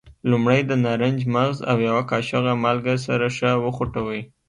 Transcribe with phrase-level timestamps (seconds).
[0.31, 4.21] لومړی د نارنج مغز او یوه کاشوغه مالګه سره ښه وخوټوئ.